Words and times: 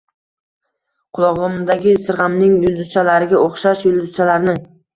qulog‘imdagi 1.17 1.93
sirg‘amning 2.07 2.57
yulduzchalariga 2.65 3.45
o‘xshash 3.45 3.87
yulduzchalarni… 3.93 4.61